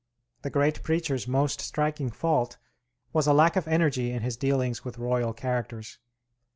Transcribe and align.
The 0.41 0.49
great 0.49 0.81
preacher's 0.81 1.27
most 1.27 1.61
striking 1.61 2.09
fault 2.09 2.57
was 3.13 3.27
a 3.27 3.33
lack 3.33 3.55
of 3.55 3.67
energy 3.67 4.09
in 4.11 4.23
his 4.23 4.35
dealings 4.35 4.83
with 4.83 4.97
royal 4.97 5.31
characters. 5.31 5.99